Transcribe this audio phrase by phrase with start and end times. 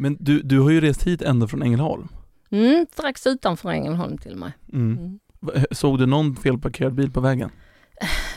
[0.00, 2.08] Men du, du har ju rest hit ända från Ängelholm.
[2.50, 4.52] Mm, strax utanför Ängelholm till och med.
[4.72, 4.98] Mm.
[4.98, 5.64] Mm.
[5.70, 7.50] Såg du någon felparkerad bil på vägen?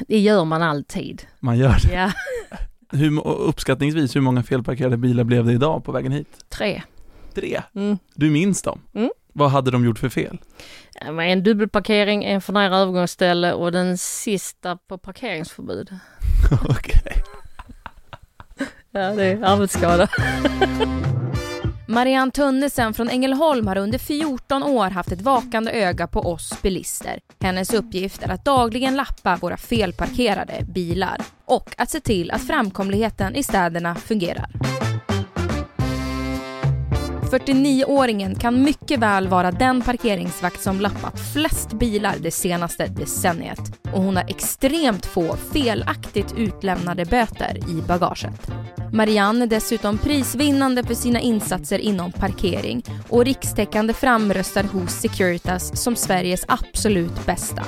[0.08, 1.22] Det gör man alltid.
[1.40, 1.94] Man gör det.
[1.94, 2.12] Ja,
[2.98, 6.46] Hur, uppskattningsvis, hur många felparkerade bilar blev det idag på vägen hit?
[6.50, 6.82] tre.
[7.34, 7.62] Tre.
[7.76, 7.98] Mm.
[8.16, 8.82] Du minns dem?
[8.94, 9.12] Mm.
[9.34, 10.38] Vad hade de gjort för fel?
[11.20, 15.90] En dubbelparkering, en för nära övergångsställe och den sista på parkeringsförbud.
[16.70, 17.24] Okej.
[18.92, 20.08] Ja, det är arbetsskada.
[21.88, 27.20] Marianne Tönnesen från Ängelholm har under 14 år haft ett vakande öga på oss bilister.
[27.40, 33.36] Hennes uppgift är att dagligen lappa våra felparkerade bilar och att se till att framkomligheten
[33.36, 34.50] i städerna fungerar.
[37.34, 43.60] 49-åringen kan mycket väl vara den parkeringsvakt som lappat flest bilar det senaste decenniet
[43.94, 48.52] och hon har extremt få felaktigt utlämnade böter i bagaget.
[48.92, 55.96] Marianne är dessutom prisvinnande för sina insatser inom parkering och rikstäckande framröstad hos Securitas som
[55.96, 57.64] Sveriges absolut bästa.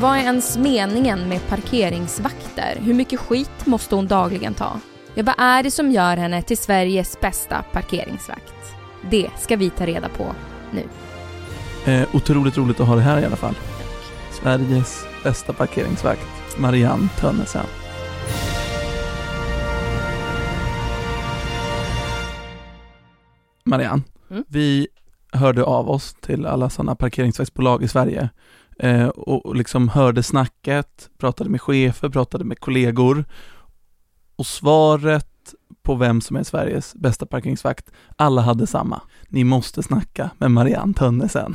[0.00, 2.78] Vad är ens meningen med parkeringsvakter?
[2.80, 4.80] Hur mycket skit måste hon dagligen ta?
[5.18, 8.54] Ja, vad är det som gör henne till Sveriges bästa parkeringsvakt?
[9.10, 10.34] Det ska vi ta reda på
[10.70, 10.82] nu.
[11.92, 13.54] Eh, otroligt roligt att ha det här i alla fall.
[14.30, 17.66] Sveriges bästa parkeringsvakt, Marianne Tönnesen.
[23.64, 24.44] Marianne, Mm.
[24.48, 24.88] vi
[25.32, 28.28] hörde av oss till alla sådana parkeringsvaktsbolag i Sverige
[28.78, 33.24] eh, och och liksom hörde snacket, pratade med chefer, pratade med kollegor
[34.36, 39.00] och svaret på vem som är Sveriges bästa parkeringsvakt, alla hade samma.
[39.28, 41.54] Ni måste snacka med Marianne Tönnesen.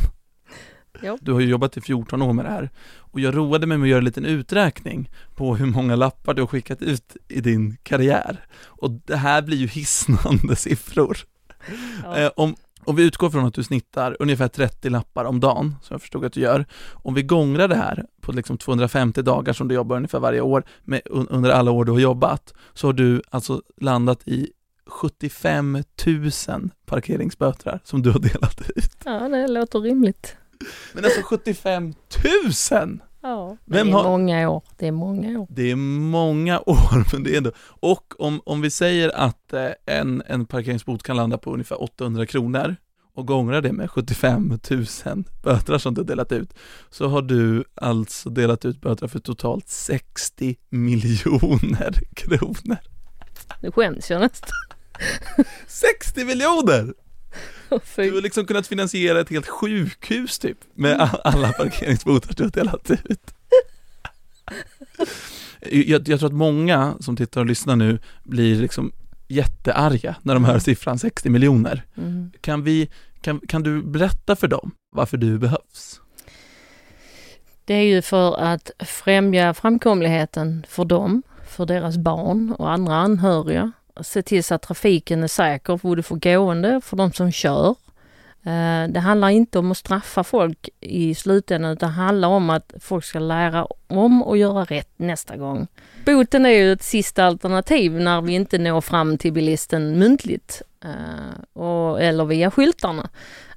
[1.02, 1.18] Jo.
[1.22, 3.86] Du har ju jobbat i 14 år med det här och jag roade mig med
[3.86, 7.78] att göra en liten uträkning på hur många lappar du har skickat ut i din
[7.84, 8.46] karriär.
[8.64, 11.18] Och det här blir ju hisnande siffror.
[12.04, 12.18] Ja.
[12.18, 15.94] Eh, om, om vi utgår från att du snittar ungefär 30 lappar om dagen, som
[15.94, 19.68] jag förstod att du gör, om vi gångrar det här på liksom 250 dagar som
[19.68, 22.94] du jobbar ungefär varje år, med, un, under alla år du har jobbat, så har
[22.94, 24.52] du alltså landat i
[24.88, 26.32] 75 000
[26.86, 28.98] parkeringsböter som du har delat ut.
[29.06, 30.36] ja, det låter rimligt.
[30.94, 31.94] Men alltså 75
[32.72, 33.02] 000!
[33.24, 34.64] Ja, Vem det är har- många år.
[34.78, 35.48] Det är många år.
[35.50, 39.70] Det är många år, men det är ändå, och om, om vi säger att eh,
[39.86, 42.76] en, en parkeringsbot kan landa på ungefär 800 kronor
[43.14, 44.86] och gångrar det med 75 000
[45.44, 46.54] böter som du har delat ut,
[46.90, 52.78] så har du alltså delat ut böter för totalt 60 miljoner kronor.
[53.62, 54.50] Nu skäms jag nästan.
[55.68, 56.94] 60 miljoner!
[57.84, 58.04] Fy.
[58.10, 62.50] Du har liksom kunnat finansiera ett helt sjukhus typ, med a- alla parkeringsbotar du har
[62.52, 63.34] delat ut.
[65.72, 68.92] Jag, jag tror att många som tittar och lyssnar nu blir liksom
[69.28, 71.84] jättearga när de hör siffran 60 miljoner.
[71.98, 72.32] Mm.
[72.42, 72.90] Kan vi,
[73.22, 76.02] kan, kan du berätta för dem varför du behövs?
[77.66, 83.72] Det är ju för att främja framkomligheten för dem, för deras barn och andra anhöriga.
[84.02, 87.76] Se till så att trafiken är säker både för gående, för de som kör.
[88.44, 92.74] Eh, det handlar inte om att straffa folk i slutändan utan det handlar om att
[92.80, 95.68] folk ska lära om och göra rätt nästa gång.
[96.06, 101.62] Boten är ju ett sista alternativ när vi inte når fram till bilisten muntligt eh,
[101.62, 103.10] och, eller via skyltarna.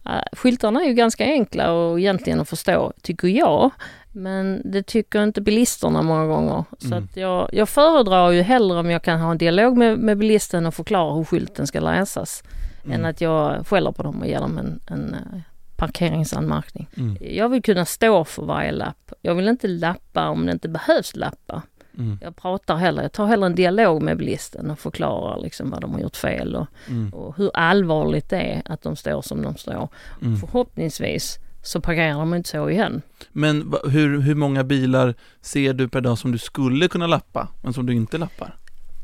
[0.05, 3.71] Eh, skyltarna är ju ganska enkla och egentligen att förstå, tycker jag.
[4.17, 6.65] Men det tycker inte bilisterna många gånger.
[6.79, 7.05] Så Mm.
[7.05, 10.67] att jag, jag föredrar ju hellre om jag kan ha en dialog med, med bilisten
[10.67, 12.43] och förklara hur skylten ska läsas.
[12.91, 15.41] Än att jag skäller på dem och ger dem en, en eh,
[15.77, 16.89] parkeringsanmärkning.
[16.97, 17.17] Mm.
[17.21, 19.13] Jag vill kunna stå för varje lapp.
[19.23, 21.63] Jag vill inte lappa om det inte behövs lappa.
[21.99, 22.19] Mm.
[22.23, 25.93] Jag pratar hellre, jag tar hellre en dialog med bilisten och förklarar liksom vad de
[25.93, 27.11] har gjort fel och, Mm.
[27.15, 29.89] och hur allvarligt det är att de står som de står.
[30.23, 30.37] Mm.
[30.37, 33.03] Förhoppningsvis så parkerar de inte så igen.
[33.33, 37.73] Men hur, hur många bilar ser du per dag som du skulle kunna lappa, men
[37.73, 38.57] som du inte lappar?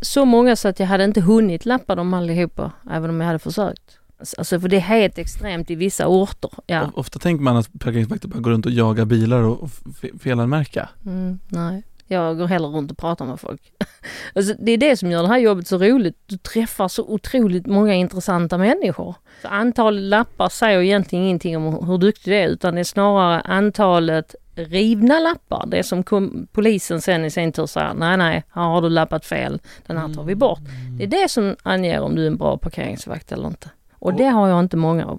[0.02, 3.38] Så många så att jag hade inte hunnit lappa dem allihopa, även om jag hade
[3.38, 3.96] försökt.
[4.38, 6.50] Alltså för det är helt extremt i vissa orter.
[6.66, 6.90] Ja.
[6.94, 10.88] Ofta tänker man att parkeringsvakter bara går runt och jagar bilar och, och fe- felanmärka.
[11.06, 13.72] Mm, nej, jag går hellre runt och pratar med folk.
[14.34, 16.16] alltså, det är det som gör det här jobbet så roligt.
[16.26, 19.14] Du träffar så otroligt många intressanta människor.
[19.42, 23.40] Så antalet lappar säger egentligen ingenting om hur duktig du är utan det är snarare
[23.40, 25.64] antalet rivna lappar.
[25.66, 29.24] Det som kom, polisen sen i sin tur säger, nej nej, här har du lappat
[29.26, 30.60] fel, den här tar vi bort.
[30.98, 33.70] Det är det som anger om du är en bra parkeringsvakt eller inte.
[33.92, 35.18] Och Och- det har jag inte många av.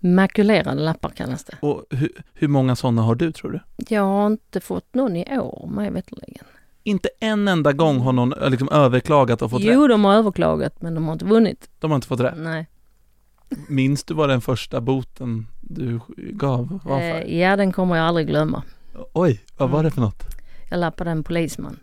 [0.00, 1.56] Makulerade lappar kallas det.
[1.60, 3.60] Och hur, hur många sådana har du tror du?
[3.94, 6.44] Jag har inte fått någon i år, mig veterligen.
[6.82, 9.74] Inte en enda gång har någon eh, liksom överklagat och fått rätt.
[9.74, 11.70] Jo, de har överklagat men de har inte vunnit.
[11.78, 12.34] De har inte fått rätt.
[12.36, 12.66] Nej.
[13.68, 17.20] Minns du vad den första boten du gav var för?
[17.20, 18.62] Eh, ja, den kommer jag aldrig glömma.
[19.12, 19.84] Oj, vad var Mm.
[19.90, 20.22] det för något?
[20.70, 21.78] Jag lappade en polisman.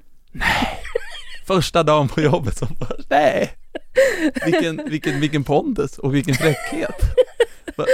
[1.47, 3.53] Första dagen på jobbet som bara, nej!
[4.45, 6.95] Vilken, vilken, vilken pondus och vilken fräckhet.
[7.77, 7.85] Va,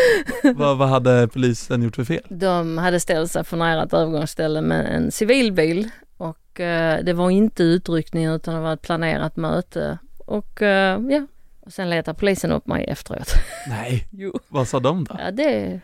[0.55, 2.23] va, vad hade polisen gjort för fel?
[2.29, 7.29] De hade ställt sig för nära ett övergångsställe med en civilbil och eh, det var
[7.29, 9.97] inte utryckning utan det var ett planerat möte.
[10.17, 11.27] Och eh, ja,
[11.59, 13.27] och sen letade polisen upp mig efteråt.
[13.69, 14.39] Nej, Jo.
[14.47, 15.15] vad sa de då?
[15.19, 15.79] Ja, det,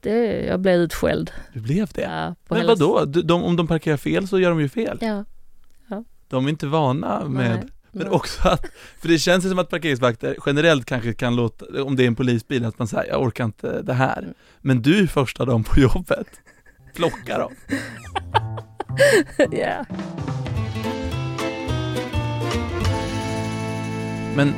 [0.00, 1.30] det, jag blev utskälld.
[1.52, 2.02] Du blev det?
[2.02, 3.04] Ja, Men hela- vadå?
[3.04, 4.98] De, om de parkerar fel så gör de ju fel.
[5.00, 5.24] Ja,
[6.28, 8.66] De är inte vana med nej, Men också att,
[9.00, 12.14] för det känns ju som att parkeringsvakter generellt kanske kan låta, om det är en
[12.14, 14.18] polisbil, att man säger jag orkar inte det här.
[14.18, 14.34] Mm.
[14.60, 16.28] Men du första dagen på jobbet,
[16.94, 17.52] plocka dem.
[19.50, 19.84] ja.
[24.36, 24.54] Men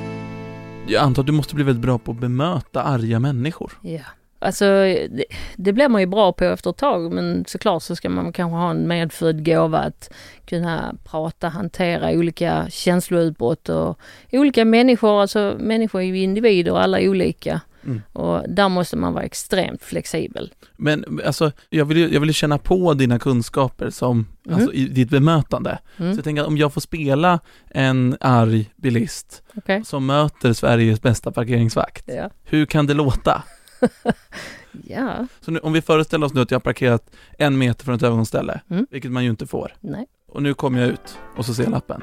[0.88, 3.72] jag antar att du måste bli väldigt bra på att bemöta arga människor.
[3.82, 4.00] Ja,
[4.38, 5.24] alltså det,
[5.56, 8.56] det blir man ju bra på efter ett tag men såklart så ska man kanske
[8.56, 10.10] ha en medfödd gåva att
[10.46, 13.98] kunna prata, hantera olika känsloutbrott och
[14.32, 17.60] olika människor, alltså människor är ju individer och alla är olika.
[17.84, 18.02] Mm.
[18.12, 20.52] Och där måste man vara extremt flexibel.
[20.76, 24.58] Men alltså, jag vill ju jag vill känna på dina kunskaper som, Mm.
[24.58, 25.78] alltså i ditt bemötande.
[25.96, 26.12] Mm.
[26.12, 27.40] Så jag tänker att om jag får spela
[27.70, 29.84] en arg bilist Okej?
[29.84, 32.30] som möter Sveriges bästa parkeringsvakt, Ja.
[32.44, 33.42] hur kan det låta?
[34.88, 37.94] Ja, Så nu, om vi föreställer oss nu att jag har parkerat en meter från
[37.94, 38.86] ett övergångsställe, Mm.
[38.90, 39.72] vilket man ju inte får.
[39.80, 40.06] nej.
[40.32, 42.02] Och nu kommer jag ut och så ser jag lappen.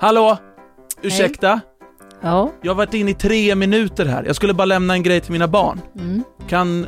[0.00, 0.38] Hallå?
[1.02, 1.60] Ursäkta?
[2.20, 2.50] Ja.
[2.62, 4.24] Jag har varit inne i tre minuter här.
[4.24, 5.80] Jag skulle bara lämna en grej till mina barn.
[5.98, 6.22] Mm.
[6.48, 6.86] Kan...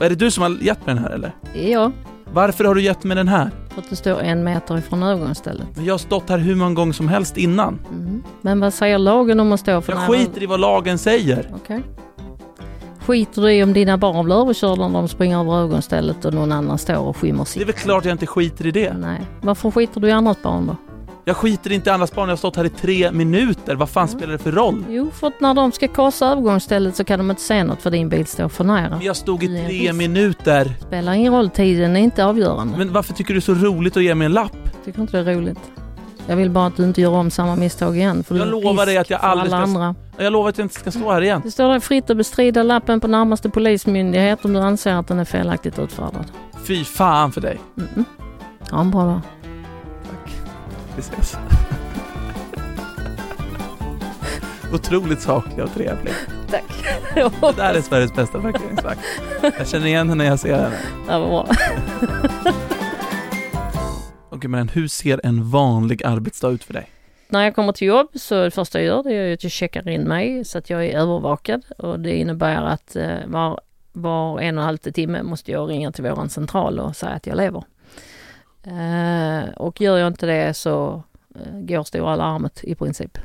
[0.00, 1.32] Är det du som har gett mig den här eller?
[1.54, 1.92] Jag.
[2.32, 3.50] Varför har du gett mig den här?
[3.70, 5.66] För att det står en meter ifrån övergångsstället.
[5.76, 7.80] Men jag har stått här hur många gånger som helst innan.
[7.92, 8.22] Mm.
[8.40, 11.50] Men vad säger lagen om att stå för Jag nära- skiter i vad lagen säger.
[11.54, 11.82] Okej.
[13.06, 16.52] Skiter du i om dina barn blir överkörda när de springer över övergångsstället och någon
[16.52, 17.68] annan står och skymmer Det är sitt?
[17.68, 18.92] väl klart jag inte skiter i det.
[18.92, 19.20] Nej.
[19.40, 20.76] Varför skiter du i andras barn då?
[21.24, 23.74] Jag skiter inte i andras barn, jag har stått här i tre minuter.
[23.74, 24.16] Vad fan Ja.
[24.18, 24.84] spelar det för roll?
[24.88, 27.90] Jo, för att när de ska korsa övergångsstället så kan de inte se något för
[27.90, 28.90] din bil står för nära.
[28.90, 29.94] Men jag stod i tre risk.
[29.94, 30.72] minuter.
[30.86, 32.78] Spelar ingen roll, tiden är inte avgörande.
[32.78, 34.52] Men varför tycker du det är så roligt att ge mig en lapp?
[34.84, 35.58] Tycker inte det är roligt?
[36.26, 38.24] Jag vill bara att du inte gör om samma misstag igen.
[38.24, 39.94] För Jag lovar dig att jag aldrig ska- andra.
[40.16, 41.40] Jag lovar att jag inte ska stå här igen.
[41.44, 45.18] Det står dig fritt att bestrida lappen på närmaste polismyndighet om du anser att den
[45.18, 46.24] är felaktigt utfärdad.
[46.64, 47.60] Fy fan för dig.
[47.76, 48.04] Mm.
[48.70, 49.20] Ja, en bra dag.
[50.10, 50.34] Tack.
[50.96, 51.36] Vi ses.
[54.72, 56.12] Otroligt saklig och trevlig.
[56.50, 56.84] Tack.
[57.14, 59.00] Det där är Sveriges bästa parkeringsvakt.
[59.58, 60.76] Jag känner igen henne när jag ser henne.
[61.06, 61.48] Det var bra.
[64.30, 66.90] Okej men hur ser en vanlig arbetsdag ut för dig?
[67.32, 69.88] När jag kommer till jobb så det första jag gör det är att jag checkar
[69.88, 73.60] in mig så att jag är övervakad och det innebär att eh, var,
[73.92, 77.26] var en och en halv timme måste jag ringa till våran central och säga att
[77.26, 77.64] jag lever.
[78.62, 81.02] Eh, och gör jag inte det så
[81.34, 83.18] eh, går stora larmet i princip.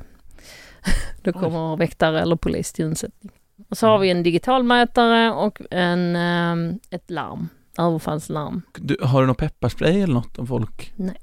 [1.22, 1.42] Då Oj.
[1.42, 3.32] kommer väktare eller polis till undsättning.
[3.70, 6.16] Och så har vi en digital mätare och en,
[6.90, 8.62] ett larm, överfallslarm.
[8.76, 10.94] Du, har du någon pepparspray eller något om folk?
[10.96, 11.18] Nej.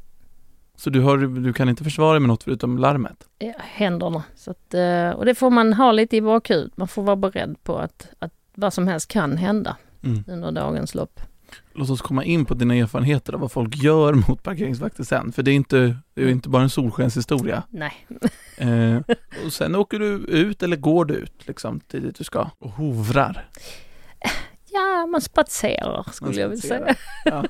[0.76, 3.28] Så du, har, du kan inte försvara dig med något förutom larmet?
[3.38, 4.22] Ja, händerna.
[4.36, 6.76] Så att, eh, och det får man ha lite i bakhuvudet.
[6.76, 10.24] Man får vara beredd på att, att vad som helst kan hända Mm.
[10.28, 11.20] under dagens lopp.
[11.74, 15.32] Låt oss komma in på dina erfarenheter av vad folk gör mot parkeringsvakter sen.
[15.32, 17.62] För det är inte, det är inte bara en solskenshistoria.
[17.70, 18.06] Nej,
[18.58, 18.96] Eh,
[19.46, 22.70] och sen åker du ut eller går du ut liksom till dit du ska och
[22.70, 23.48] hovrar.
[24.74, 26.94] ja man spatserar skulle Man jag vilja säga.
[27.24, 27.44] Ja.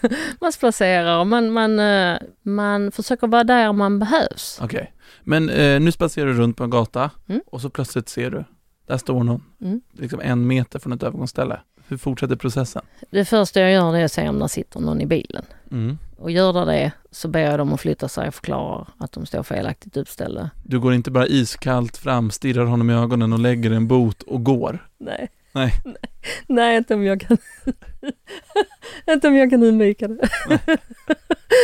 [0.40, 4.58] man spatserar man, man, eh, man försöker vara där man behövs.
[4.62, 7.40] Okej, men eh, nu spatserar du runt på en gata Mm.
[7.46, 8.44] och så plötsligt ser du,
[8.86, 9.80] där står någon, Mm.
[9.92, 11.60] liksom en meter från ett övergångsställe.
[11.88, 12.82] Hur fortsätter processen?
[13.10, 15.44] Det första jag gör det är att se om det sitter någon i bilen.
[15.70, 15.98] Mm.
[16.18, 19.26] Och gör det det så ber jag dem att flytta sig och förklara att de
[19.26, 20.50] står felaktigt uppställda.
[20.64, 24.44] Du går inte bara iskallt fram, stirrar honom i ögonen och lägger en bot och
[24.44, 24.88] går.
[24.98, 25.28] Nej.
[25.52, 25.74] Nej.
[26.46, 27.38] Nej, inte om jag kan.
[29.10, 30.28] inte om jag kan undvika det.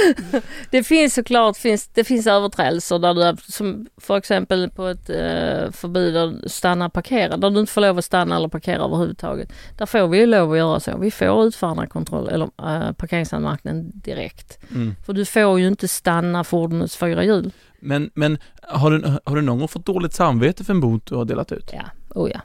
[0.71, 5.71] det finns såklart, finns, det finns överträdelser där du, som för exempel på ett eh,
[5.73, 9.52] förbud att stanna parkera, där du inte får lov att stanna eller parkera överhuvudtaget.
[9.76, 10.99] Där får vi ju lov att göra så.
[10.99, 14.59] Vi får utfärda kontroll, eller eh, parkeringsanmärkningen direkt.
[14.75, 14.95] Mm.
[15.07, 17.52] För du får ju inte stanna fordonets fyra hjul.
[17.80, 21.14] Men, men har, du, har du någon gång fått dåligt samvete för en bot du
[21.14, 21.71] har delat ut?
[21.73, 22.40] Ja, oh ja.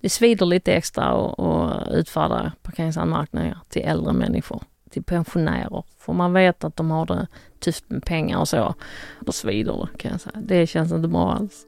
[0.00, 4.58] Det svider lite extra och, och utfärda parkeringsanmärkningar till äldre människor.
[4.58, 5.84] Till till pensionärer.
[5.98, 7.26] För man vet att de har det
[7.60, 8.74] tufft med pengar och så.
[9.20, 10.40] Då svider det kan jag säga.
[10.42, 11.66] Det känns inte bra alls.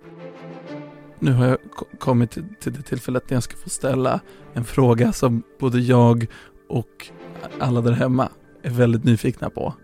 [1.18, 4.20] Nu har jag ko- kommit till, till det tillfället när jag ska få ställa
[4.52, 6.26] en fråga som både jag
[6.68, 7.10] och
[7.60, 8.28] alla där hemma
[8.62, 9.74] är väldigt nyfikna på.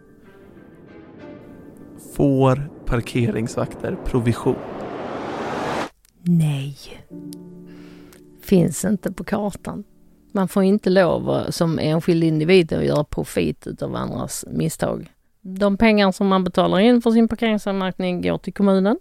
[2.16, 4.56] Får parkeringsvakter provision?
[6.22, 6.76] Nej.
[8.46, 9.84] Finns inte på kartan.
[10.32, 15.12] Man får inte lov som enskild individ att göra profit utav andras misstag.
[15.40, 18.98] De pengar som man betalar in för sin parkeringsanmärkning går till kommunen.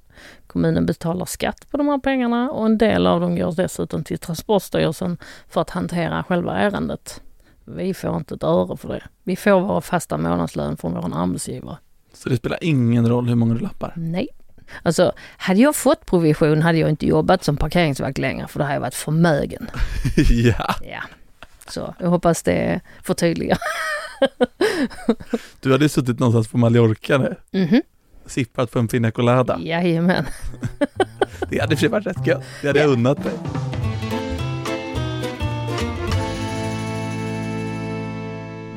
[0.47, 4.17] Kommunen betalar skatt på de här pengarna och en del av dem går dessutom till
[4.17, 5.17] Transportstyrelsen
[5.49, 7.21] för att hantera själva ärendet.
[7.65, 9.03] Vi får inte ett öre för det.
[9.23, 11.77] Vi får vår fasta månadslön från vår arbetsgivare.
[12.13, 13.93] Så det spelar ingen roll hur många du lappar?
[13.95, 14.27] Nej.
[14.83, 18.75] Alltså, hade jag fått provision hade jag inte jobbat som parkeringsvakt längre för då hade
[18.75, 19.69] jag varit förmögen.
[20.29, 21.01] ja, Ja.
[21.67, 23.57] Så jag hoppas det förtydligar.
[25.61, 27.81] du hade suttit någonstans på Mallorca nu, Mhm.
[28.25, 29.59] sippat på en pina colada.
[29.59, 30.25] Jajamän.
[31.49, 32.43] Det hade för varit rätt gött.
[32.61, 33.33] Det hade jag unnat dig.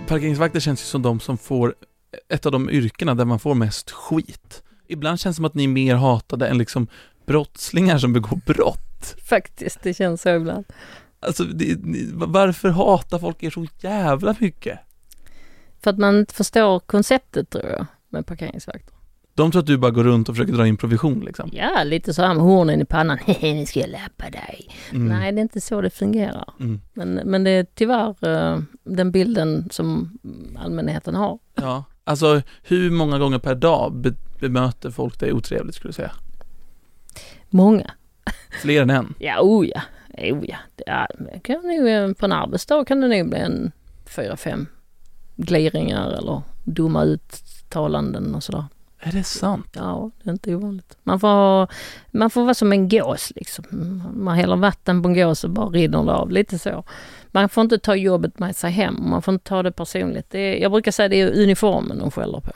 [0.09, 1.75] Parkeringsvakter känns ju som de som får
[2.29, 4.63] ett av de yrkena där man får mest skit.
[4.89, 6.87] Ibland känns det som att ni är mer hatade än liksom
[7.27, 9.17] brottslingar som begår brott.
[9.29, 10.65] Faktiskt, det känns så ibland.
[11.21, 14.79] Alltså, det, ni, varför hatar folk er så jävla mycket?
[15.83, 18.95] För att man inte förstår konceptet tror jag med parkeringsvakter.
[19.35, 21.51] De tror att du bara går runt och försöker dra in provision liksom.
[21.53, 23.19] Ja, lite så här med hornen i pannan.
[23.27, 24.71] Hehe, nu ska jag lappa dig.
[24.91, 25.09] Mm.
[25.09, 26.55] Nej, det är inte så det fungerar.
[26.61, 26.81] Mm.
[26.93, 30.19] Men, men det är tyvärr eh, den bilden som
[30.59, 31.39] allmänheten har.
[31.55, 33.93] Ja, alltså hur många gånger per dag
[34.41, 36.13] bemöter folk dig otrevligt skulle du säga?
[37.51, 37.91] Många.
[38.63, 39.15] Fler än en?
[39.19, 39.81] Ja, oh ja.
[40.19, 40.57] Oh ja.
[40.77, 43.73] Det är, det kan nog, eh, på en arbetsdag kan det nog bli en
[44.07, 44.67] fyra, fem
[45.37, 48.65] gliringar eller dumma uttalanden och sådär.
[49.01, 49.67] Är det sant?
[49.73, 50.97] Ja, det är inte ovanligt.
[51.03, 51.69] Man får,
[52.11, 53.65] man får vara som en gås liksom.
[54.15, 56.31] Man häller vatten på en gås och bara rinner det av.
[56.31, 56.85] Lite så.
[57.31, 58.97] Man får inte ta jobbet med sig hem.
[59.11, 60.31] Man får inte ta det personligt.
[60.31, 62.53] Det är, jag brukar säga det är uniformen de skäller på.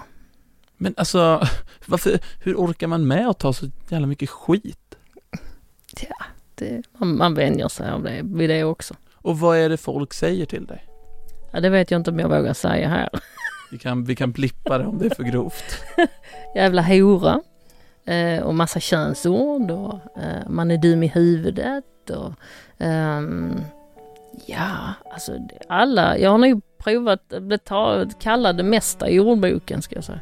[0.76, 1.46] Men alltså,
[1.86, 4.78] varför, hur orkar man med att ta så jävla mycket skit?
[6.54, 8.94] Det, man, man vänjer sig av det vid det också.
[9.14, 10.86] Och vad är det folk säger till dig?
[11.52, 13.08] Ja, det vet jag inte om jag vågar säga här.
[13.70, 15.84] Vi kan, vi kan blippa det om det är för grovt.
[16.54, 17.40] Jävla hora.
[18.04, 22.32] Eh, och massa könsord och eh, man är dum i huvudet och
[22.78, 23.60] ehm,
[24.46, 25.32] ja, alltså
[25.68, 26.18] alla.
[26.18, 27.58] Jag har nog provat att bli
[28.20, 30.20] kallad det mesta i ordboken ska jag säga.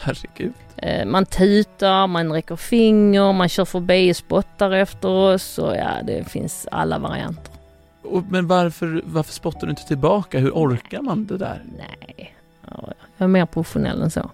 [0.00, 0.52] Herregud.
[0.76, 6.02] Eh, man tutar, man räcker finger, man kör förbi och spottar efter oss och ja,
[6.04, 7.54] det finns alla varianter.
[8.02, 10.38] Och, men varför, varför spottar du inte tillbaka?
[10.38, 11.64] Hur orkar man det där?
[11.78, 12.34] Nej,
[12.70, 14.30] ja, jag är mer professionell än så.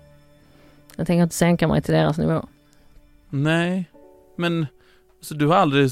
[0.97, 2.47] Jag tänker inte sänka mig till deras nivå.
[3.31, 3.91] Nej,
[4.37, 4.67] men
[5.21, 5.91] så du har aldrig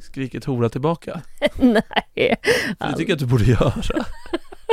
[0.00, 1.20] skrikit hora tillbaka?
[1.56, 2.36] Nej.
[2.78, 3.72] För det tycker jag att du borde göra.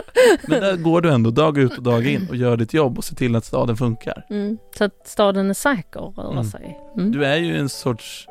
[0.48, 3.04] Men där går du ändå dag ut och dag in och gör ditt jobb och
[3.04, 4.26] ser till att staden funkar.
[4.30, 6.44] Mm, så att staden är säker att röra Mm.
[6.44, 6.80] sig.
[6.98, 8.28] Mm, Du är ju en sorts,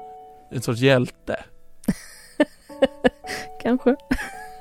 [0.50, 1.45] en sorts hjälte.
[3.62, 3.97] Kanske.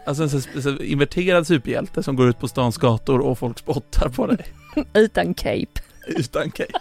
[0.05, 0.23] Alltså
[0.69, 4.45] en inverterad superhjälte som går ut på stans gator och folk spottar på dig.
[4.93, 5.81] Utan cape.
[6.07, 6.73] Utan cape.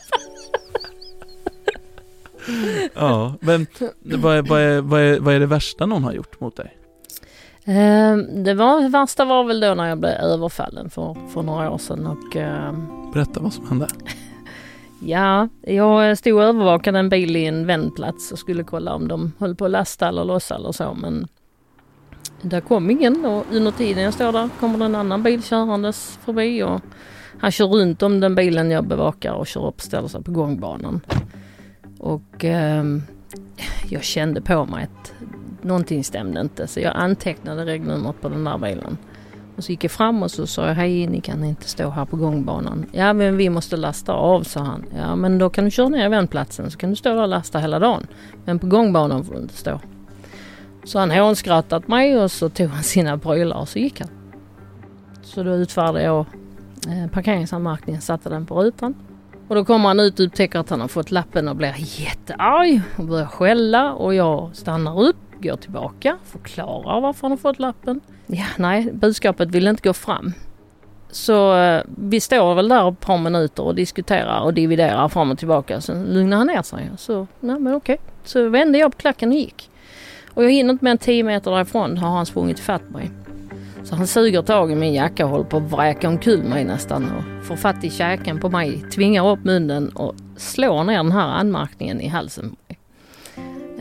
[2.95, 3.67] ja, men
[4.03, 6.77] vad är, vad, är, vad, är, vad är det värsta någon har gjort mot dig?
[7.69, 11.71] Ehm, det var, det värsta var väl då när jag blev överfallen för, för några
[11.71, 13.89] år sedan och ehm, Berätta vad som hände.
[15.01, 19.33] ja, jag stod och övervakade en bil i en vändplats och skulle kolla om de
[19.39, 21.29] höll på att lasta eller lossa eller så men
[22.43, 26.19] där kom ingen och under tiden jag står där kommer det en annan bil körandes
[26.25, 26.81] förbi och
[27.41, 30.31] han kör runt om den bilen jag bevakar och kör upp och ställer sig på
[30.31, 31.01] gångbanan.
[31.99, 33.03] Och ehm,
[33.89, 35.13] jag kände på mig att
[35.63, 38.99] någonting stämde inte så jag antecknade regnumret på den där bilen.
[39.57, 42.05] Och så gick jag fram och så sa jag hej ni kan inte stå här
[42.05, 42.87] på gångbanan.
[42.93, 44.85] Ja men vi måste lasta av sa han.
[44.97, 47.59] Ja men då kan du köra ner vändplatsen så kan du stå där och lasta
[47.59, 48.07] hela dagen.
[48.45, 49.81] Men på gångbanan får du inte stå.
[50.85, 54.09] Så han hånskrattade åt mig och så tog han sina prylar och så gick han.
[55.23, 56.27] Så då utfärdade jag
[56.89, 58.95] eh, parkeringsanmärkningen, satte den på rutan.
[59.49, 62.81] Och då kommer han ut och upptäcker att han har fått lappen och blir jättearg
[62.97, 68.01] och börjar skälla och jag stannar upp, går tillbaka, förklarar varför han har fått lappen.
[68.27, 70.33] Ja, nej, budskapet vill inte gå fram.
[71.11, 75.39] Så eh, vi står väl där ett par minuter och diskuterar och dividerar fram och
[75.39, 75.81] tillbaka.
[75.81, 76.91] Sen lugnar han ner sig.
[76.97, 77.99] Så, nej men okej.
[78.25, 79.71] Så vände jag på klacken och gick.
[80.35, 83.11] Och jag hinner inte mer än 10 meter därifrån har han sprungit ifatt mig.
[83.85, 87.05] Så han suger tag i min jacka och håller på att vräka omkull mig nästan
[87.05, 91.29] och får fatt i käken på mig, tvingar upp munnen och slår ner den här
[91.29, 92.57] anmärkningen i halsen.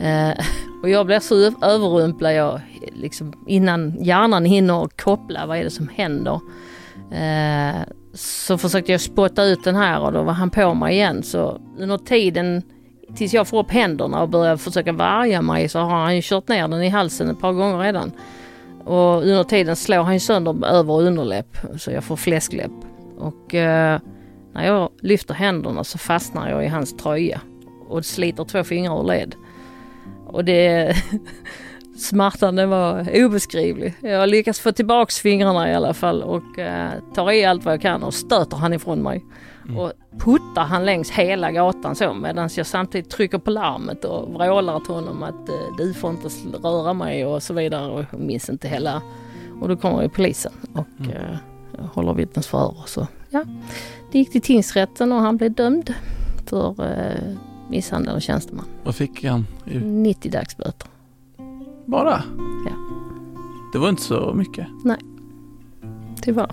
[0.00, 0.44] Eh,
[0.82, 1.34] och jag blir så
[1.66, 2.60] överrumplad jag,
[2.92, 6.40] liksom, innan hjärnan hinner koppla vad är det som händer.
[7.12, 7.82] Eh,
[8.14, 11.22] så försökte jag spotta ut den här och då var han på mig igen.
[11.22, 12.62] Så under tiden
[13.16, 16.48] tills jag får upp händerna och börjar försöka värja mig så har han ju kört
[16.48, 18.12] ner den i halsen ett par gånger redan.
[18.84, 22.72] Och under tiden slår han ju sönder över och underläpp så jag får fläskläpp.
[23.18, 24.00] Och eh,
[24.54, 27.40] när jag lyfter händerna så fastnar jag i hans tröja
[27.88, 29.34] och sliter två fingrar ur led.
[30.28, 30.96] Och det...
[31.98, 33.94] smärtan var obeskrivlig.
[34.00, 37.82] Jag lyckas få tillbaks fingrarna i alla fall och eh, tar i allt vad jag
[37.82, 39.24] kan och stöter han ifrån mig.
[39.64, 39.78] Mm.
[39.78, 44.80] Och puttar han längs hela gatan så medan jag samtidigt trycker på larmet och vrålar
[44.80, 46.28] till honom att eh, du får inte
[46.62, 47.90] röra mig och så vidare.
[47.90, 49.02] Och jag minns inte hela.
[49.60, 51.12] Och då kommer ju polisen och mm.
[51.12, 52.74] eh, håller vittnesförhör.
[52.86, 53.44] Så ja,
[54.12, 55.94] det gick till tingsrätten och han blev dömd
[56.46, 57.34] för eh,
[57.68, 58.64] misshandel av tjänsteman.
[58.84, 59.46] Vad fick han?
[59.82, 60.88] 90 dagsböter.
[61.86, 62.22] Bara?
[62.66, 62.72] Ja.
[63.72, 64.66] Det var inte så mycket?
[64.84, 64.98] Nej,
[66.22, 66.50] tyvärr.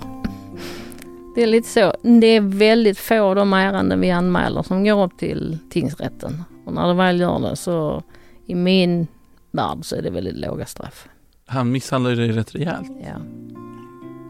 [1.36, 1.94] Det är lite så.
[2.02, 6.44] Det är väldigt få av de ärenden vi anmäler som går upp till tingsrätten.
[6.66, 8.04] Och när det väl gör det så
[8.46, 9.08] i min
[9.52, 11.08] värld så är det väldigt låga straff.
[11.46, 12.92] Han misshandlade dig rätt rejält?
[13.02, 13.16] Ja.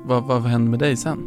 [0.06, 1.20] Vad, vad hände med dig sen?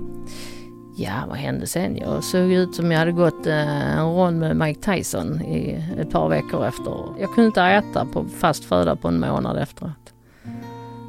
[1.00, 1.96] Ja, vad hände sen?
[1.96, 6.10] Jag såg ut som jag hade gått eh, en rond med Mike Tyson i ett
[6.10, 7.20] par veckor efter.
[7.20, 10.14] Jag kunde inte äta på fast föda på en månad efteråt.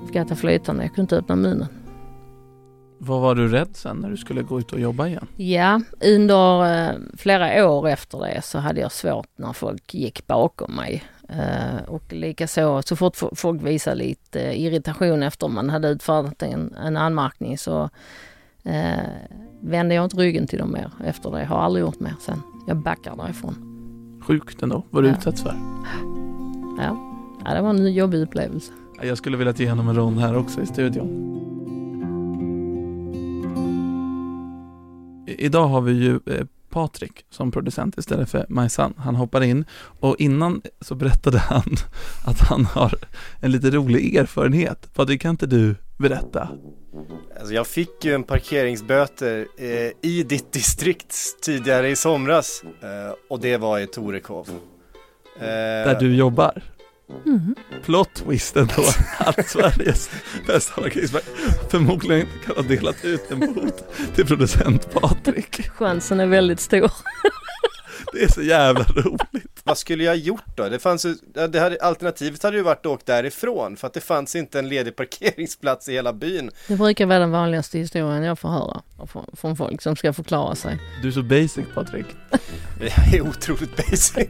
[0.07, 1.67] Fick äta flytande, jag kunde inte öppna munnen.
[2.97, 5.27] Vad var du rädd sen när du skulle gå ut och jobba igen?
[5.35, 10.75] Ja, under eh, flera år efter det så hade jag svårt när folk gick bakom
[10.75, 11.03] mig.
[11.29, 16.97] Eh, och likaså så fort folk visade lite irritation efter man hade utfärdat en, en
[16.97, 17.89] anmärkning så
[18.63, 18.99] eh,
[19.61, 21.39] vände jag inte ryggen till dem mer efter det.
[21.39, 22.41] Jag har aldrig gjort mer sen.
[22.67, 23.55] Jag backar därifrån.
[24.27, 25.15] Sjukt ändå, vad du ja.
[25.15, 25.55] utsätts för.
[26.77, 26.97] Ja.
[27.45, 28.71] ja, det var en jobbig upplevelse.
[29.01, 31.39] Jag skulle vilja ge honom en rond här också i studion.
[35.39, 38.93] idag har vi ju eh, Patrik som producent istället för Majsan.
[38.97, 39.65] Han hoppar in
[39.99, 41.75] och innan så berättade han
[42.25, 42.93] att han har
[43.39, 44.93] en lite rolig erfarenhet.
[44.93, 46.49] Patrik, kan inte du berätta?
[47.39, 53.39] Alltså jag fick ju en parkeringsböter eh, i ditt distrikt tidigare i somras eh, och
[53.39, 54.49] det var i Torekov.
[55.39, 56.61] Eh, Där du jobbar?
[57.25, 57.55] Mm.
[57.85, 58.83] Plot twisten då
[59.25, 60.09] att Sveriges
[60.47, 61.29] bästa parkeringsvakt
[61.69, 63.83] förmodligen kan ha delat ut en bot
[64.15, 65.69] till producent Patrik.
[65.69, 66.91] Chansen är väldigt stor.
[68.13, 69.58] Det är så jävla roligt.
[69.69, 70.69] Vad skulle jag gjort då?
[70.69, 71.15] Det fanns ju,
[71.49, 74.69] det hade, alternativet hade ju varit att åka därifrån för att det fanns inte en
[74.69, 76.51] ledig parkeringsplats i hela byn.
[76.67, 78.81] Det brukar vara den vanligaste historien jag får höra
[79.33, 80.79] från folk som ska förklara sig.
[81.01, 82.05] Du är så basic Patrik.
[82.79, 84.27] Jag är otroligt basic.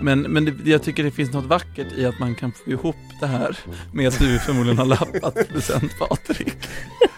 [0.00, 2.96] Men, men det, jag tycker det finns något vackert i att man kan få ihop
[3.20, 3.58] det här
[3.92, 6.52] med att du förmodligen har lappat producent Patrik.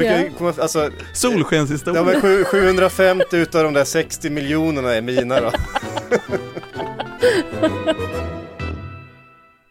[0.00, 0.24] ja.
[0.38, 2.00] komma, alltså, Solskenshistoria.
[2.00, 5.50] Ja, men 750 utav de där 60 miljonerna är mina då.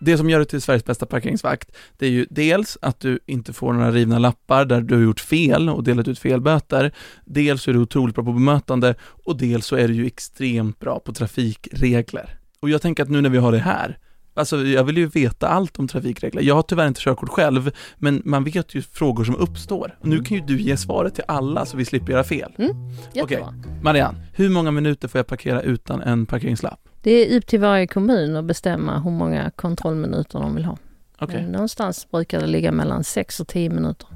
[0.03, 3.53] det som gör dig till Sveriges bästa parkeringsvakt, det är ju dels att du inte
[3.53, 6.91] får några rivna lappar där du har gjort fel och delat ut felböter.
[7.25, 10.99] Dels är du otroligt bra på bemötande och dels så är du ju extremt bra
[10.99, 12.39] på trafikregler.
[12.59, 13.97] Och jag tänker att nu när vi har det här,
[14.33, 16.41] Alltså jag vill ju veta allt om trafikregler.
[16.41, 19.97] Jag har tyvärr inte körkort själv, men man vet ju frågor som uppstår.
[19.99, 22.53] Och nu kan ju du ge svaret till alla så vi slipper göra fel.
[22.57, 22.75] Mm,
[23.21, 23.45] Okej.
[23.81, 26.79] Marianne, hur många minuter får jag parkera utan en parkeringslapp?
[27.01, 30.77] Det är upp till varje kommun att bestämma hur många kontrollminuter de vill ha.
[31.21, 31.41] Okay.
[31.41, 34.07] Men någonstans brukar det ligga mellan 6 och 10 minuter.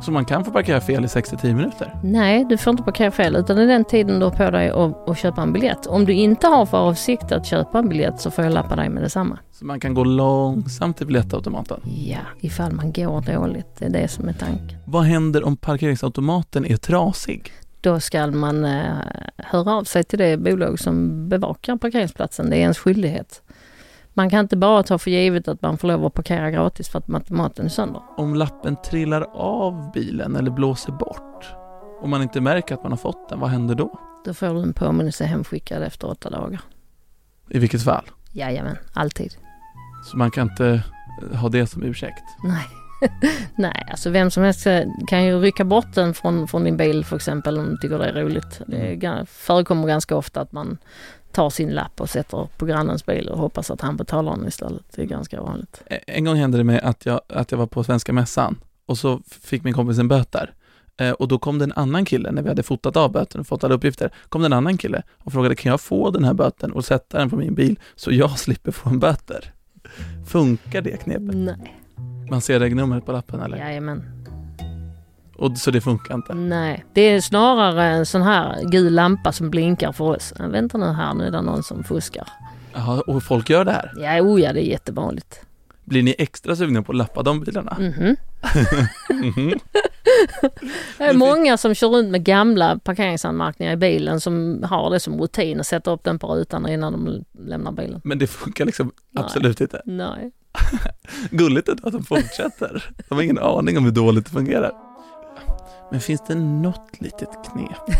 [0.00, 1.94] Så man kan få parkera fel i 6-10 minuter?
[2.02, 4.70] Nej, du får inte parkera fel utan det är den tiden du har på dig
[4.70, 5.86] att, att köpa en biljett.
[5.86, 8.88] Om du inte har för avsikt att köpa en biljett så får jag lappa dig
[8.88, 9.38] med detsamma.
[9.52, 11.80] Så man kan gå långsamt till biljettautomaten?
[11.84, 13.76] Ja, ifall man går dåligt.
[13.78, 14.78] Det är det som är tanken.
[14.84, 17.52] Vad händer om parkeringsautomaten är trasig?
[17.80, 18.82] Då ska man eh,
[19.36, 22.50] höra av sig till det bolag som bevakar parkeringsplatsen.
[22.50, 23.42] Det är ens skyldighet.
[24.14, 26.98] Man kan inte bara ta för givet att man får lov att parkera gratis för
[26.98, 28.02] att maten är sönder.
[28.16, 31.46] Om lappen trillar av bilen eller blåser bort,
[32.02, 33.98] om man inte märker att man har fått den, vad händer då?
[34.24, 36.60] Då får du en påminnelse hemskickad efter åtta dagar.
[37.50, 38.04] I vilket fall?
[38.32, 39.34] Jajamän, alltid.
[40.10, 40.82] Så man kan inte
[41.34, 42.22] ha det som ursäkt?
[42.44, 42.64] Nej.
[43.56, 47.04] Nej, alltså vem som helst eh, kan ju rycka bort den från, från din bil
[47.04, 48.60] för exempel om du tycker det är roligt.
[48.66, 50.78] Det är, ga- förekommer ganska ofta att man
[51.32, 54.82] tar sin lapp och sätter på grannens bil och hoppas att han betalar den istället.
[54.94, 55.82] Det är ganska vanligt.
[56.06, 59.20] En gång hände det mig att jag, att jag var på Svenska Mässan och så
[59.30, 60.54] fick min kompis en böter.
[61.18, 63.64] Och då kom det en annan kille, när vi hade fotat av böten och fått
[63.64, 66.72] alla uppgifter, kom det en annan kille och frågade kan jag få den här böten
[66.72, 69.52] och sätta den på min bil så jag slipper få en böter?
[70.26, 71.36] Funkar det knepet?
[71.36, 71.76] Nej,
[72.30, 73.56] Man ser regnumret på lappen eller?
[73.56, 74.21] jajamän.
[75.36, 76.34] Och, så det funkar inte?
[76.34, 80.32] Nej, det är snarare en sån här gul lampa som blinkar för oss.
[80.38, 82.28] Vänta nu här, nu är det någon som fuskar.
[82.72, 83.92] Jaha, och folk gör det här?
[83.96, 85.40] Ja, oh ja, det är jättevanligt.
[85.84, 87.76] Blir ni extra sugna på att lappa de bilarna?
[87.80, 88.16] Mhm.
[89.10, 89.52] Mhm.
[90.98, 95.20] Det är många som kör runt med gamla parkeringsanmärkningar i bilen som har det som
[95.20, 98.00] rutin och sätter upp den på rutan innan de lämnar bilen.
[98.04, 99.24] Men det funkar liksom Nej.
[99.24, 99.82] absolut inte.
[99.84, 100.32] Nej.
[101.30, 102.84] Gulligt ändå att de fortsätter.
[103.08, 104.72] De har ingen aning om hur dåligt det fungerar.
[105.92, 107.98] Men finns det något litet knep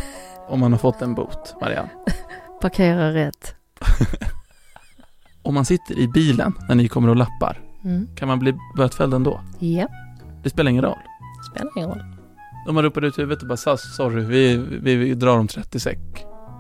[0.49, 1.91] om man har fått en bot, Marianne?
[2.61, 3.55] Parkera rätt.
[5.43, 8.09] Om man sitter i bilen när ni kommer och lappar, Mm.
[8.17, 9.41] kan man bli bötfälld ändå?
[9.59, 9.87] Ja,
[10.43, 10.99] Det spelar ingen roll.
[11.53, 12.03] spelar ingen roll.
[12.69, 15.81] Om man ropar ut huvudet och bara "Så- sorry, vi, vi, vi drar om 30
[15.81, 15.99] säck.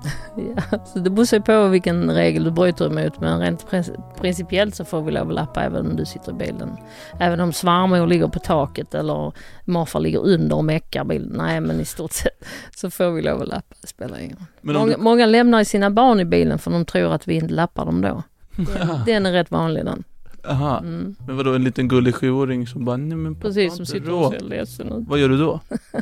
[0.36, 4.84] Ja, så det beror på vilken regel du bryter emot men rent prin- principiellt så
[4.84, 6.76] får vi lov att lappa även om du sitter i bilen.
[7.20, 9.32] Även om svärmor ligger på taket eller
[9.64, 11.32] morfar ligger under och meckar bilen.
[11.36, 12.44] Nej men i stort sett
[12.76, 13.74] så får vi lov att lappa.
[13.80, 14.74] Det spelar ingen roll.
[14.74, 15.02] Många, du...
[15.02, 18.22] många lämnar sina barn i bilen för de tror att vi inte lappar dem då.
[18.56, 20.04] Den, den är rätt vanlig den.
[20.48, 20.78] Aha.
[20.78, 21.14] Mm.
[21.26, 24.24] Men vadå, en liten gullig sjuåring som bara, nej men pappa Precis, som sitter råd."
[24.26, 25.08] och ser ledsen ut.
[25.08, 25.60] Vad gör du då?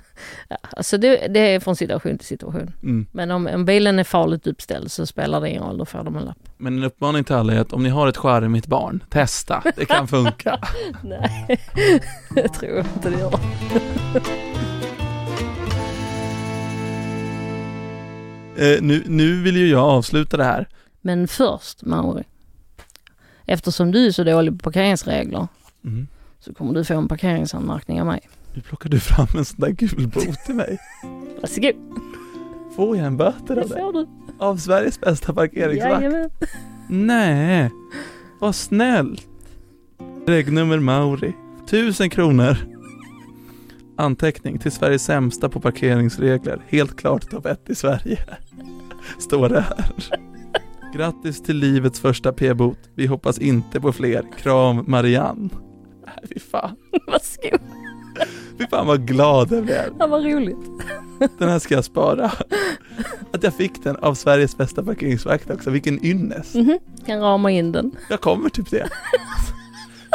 [0.48, 2.70] Ja, alltså det, det är från situation till situation.
[2.83, 3.07] Mm.
[3.12, 6.16] Men om, om bilen är farligt uppställd så spelar det ingen roll, då får de
[6.16, 6.38] en lapp.
[6.57, 9.62] Men en uppmaning till alla är att om ni har ett charmigt barn, testa.
[9.76, 10.61] Det kan funka.
[11.05, 11.61] Nej,
[12.35, 13.35] det tror jag inte det gör.
[18.57, 20.68] Eh, nu, nu vill ju jag avsluta det här.
[21.00, 22.24] Men först, Mauri.
[23.50, 25.48] Eftersom du är så dålig på parkeringsregler
[25.84, 26.06] Mm.
[26.40, 28.20] så kommer du få en parkeringsanmärkning av mig.
[28.54, 30.78] Nu plockar du fram en sån där gul bot till mig.
[31.40, 31.74] Varsågod,
[32.76, 33.82] Får jag en böter av dig?
[33.92, 34.06] du.
[34.38, 36.02] Av Sveriges bästa parkeringsvakt?
[36.02, 36.30] Jajamän.
[36.88, 37.70] Nej,
[38.40, 39.26] vad snällt.
[40.26, 41.32] Regnummer Mauri.
[41.66, 42.56] Tusen kronor.
[43.96, 46.62] Anteckning till Sveriges sämsta på parkeringsregler.
[46.68, 48.18] Helt klart topp ett i Sverige.
[49.18, 49.92] Står det här.
[50.94, 52.79] Grattis till livets första p-bot.
[52.94, 54.24] Vi hoppas inte på fler.
[54.38, 55.48] Kram Marianne.
[56.07, 56.76] Nej, fy fan.
[57.07, 57.61] Varsågod.
[58.59, 59.85] Fy fan vad glad jag blev.
[59.98, 60.57] Ja, vad roligt.
[61.38, 62.33] Den här ska jag spara.
[63.33, 65.70] Att jag fick den av Sveriges bästa parkeringsvakt också.
[65.70, 66.55] Vilken ynnest.
[66.55, 66.79] Mhm.
[67.07, 67.92] Kan rama in den.
[68.11, 68.88] Jag kommer typ det.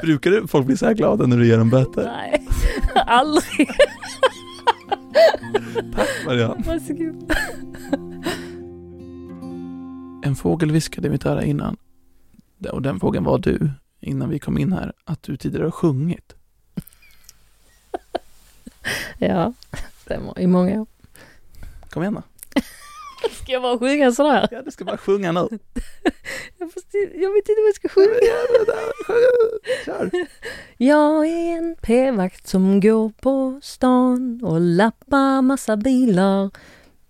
[0.01, 2.03] Brukar du, folk bli så här glada när du ger dem böter?
[2.03, 2.47] Nej,
[3.07, 3.69] aldrig.
[5.95, 6.63] Tack Marianne.
[6.67, 7.33] Varsågod.
[10.25, 11.77] En fågel viskade i mitt öra innan,
[12.71, 13.69] och den fågeln var du,
[14.01, 16.35] innan vi kom in här, att du tidigare har sjungit.
[19.17, 19.53] Ja,
[20.01, 20.39] stämmer.
[20.39, 20.88] I många år.
[21.89, 22.21] Kom igen då.
[23.43, 24.47] Ska jag bara sjunga sådär?
[24.51, 25.39] Ja, du ska bara sjunga nu.
[26.57, 26.71] Jag,
[27.15, 28.19] jag vet inte vad jag ska sjunga.
[30.77, 36.51] Jag är en p-vakt som går på stan och lappar massa bilar.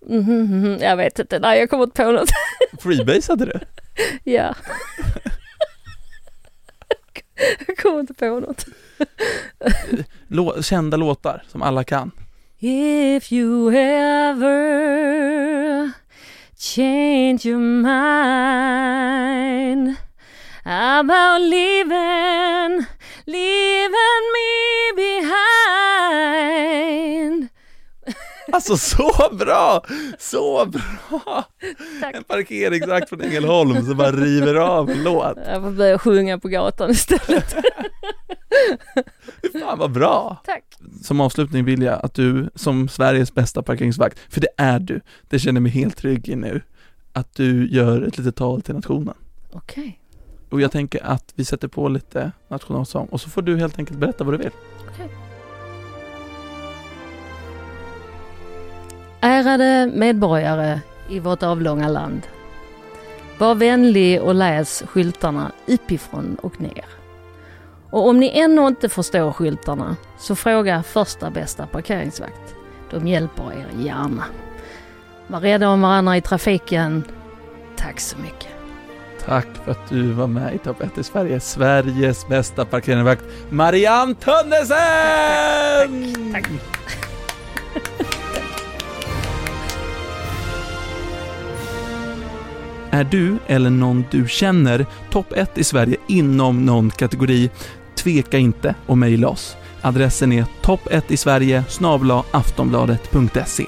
[0.06, 2.28] Mhm, jag vet inte, nej jag kommer inte på något.
[2.82, 3.60] Freebasade du?
[4.32, 4.54] ja.
[7.66, 8.64] jag kommer inte på något.
[10.28, 12.10] Lå- kända låtar som alla kan.
[12.58, 15.90] If you ever
[16.58, 17.86] change your mind
[20.64, 22.84] about leaving,
[23.26, 24.45] leaving me
[28.56, 29.84] Alltså så bra!
[30.18, 31.44] Så bra!
[32.00, 32.14] Tack.
[32.14, 35.36] En parkeringsvakt från Ängelholm som bara river av en låt.
[35.46, 37.56] Jag får börja sjunga på gatan istället.
[39.62, 40.42] Fan vad bra!
[40.44, 40.64] Tack.
[41.02, 45.38] Som avslutning vill jag att du som Sveriges bästa parkeringsvakt, för det är du, det
[45.38, 46.62] känner mig helt trygg i nu,
[47.12, 49.14] att du gör ett litet tal till nationen.
[49.52, 50.00] Okej.
[50.50, 53.98] Och jag tänker att vi sätter på lite nationalsång och så får du helt enkelt
[53.98, 54.52] berätta vad du vill.
[59.20, 62.26] Ärade medborgare i vårt avlånga land.
[63.38, 66.84] Var vänlig och läs skyltarna uppifrån och ner.
[67.90, 72.54] Och om ni ännu inte förstår skyltarna så fråga första bästa parkeringsvakt.
[72.90, 74.24] De hjälper er gärna.
[75.26, 77.04] Var rädda om varandra i trafiken.
[77.76, 78.48] Tack så mycket.
[79.24, 84.14] Tack för att du var med i Topp 1 i Sverige, Sveriges bästa parkeringsvakt, Marianne
[84.14, 84.74] Tönnesen!
[86.32, 88.05] Tack, tack,
[92.96, 97.50] Är du eller någon du känner topp 1 i Sverige inom någon kategori?
[97.94, 99.56] Tveka inte och mejla oss.
[99.80, 101.64] Adressen är topp1 i Sverige
[102.30, 103.66] aftonbladet.se.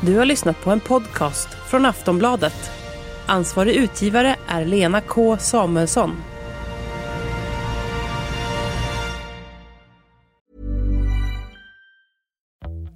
[0.00, 2.70] Du har lyssnat på en podcast från Aftonbladet.
[3.26, 6.16] Ansvarig utgivare är Lena K Samuelsson.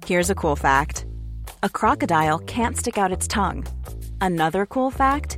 [0.05, 1.05] Here's a cool fact
[1.63, 3.63] a crocodile can't stick out its tongue.
[4.21, 5.37] Another cool fact